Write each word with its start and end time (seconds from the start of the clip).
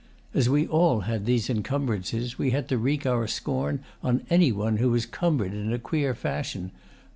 As 0.33 0.49
we 0.49 0.65
all 0.65 1.01
had 1.01 1.27
these 1.27 1.47
encumbrances, 1.47 2.35
we 2.39 2.49
had 2.49 2.67
to 2.69 2.77
wreak 2.79 3.05
our 3.05 3.27
scorn 3.27 3.81
on 4.01 4.25
any 4.31 4.51
one 4.51 4.77
who 4.77 4.89
was 4.89 5.05
cumbered 5.05 5.53
in 5.53 5.71
a 5.71 5.77
queer 5.77 6.15
fashion. 6.15 6.71